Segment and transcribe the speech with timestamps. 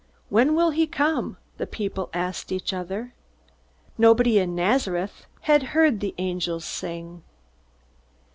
[0.29, 3.13] "When will he come?" the people asked each other.
[3.99, 7.21] Nobody in Nazareth had heard the angels sing.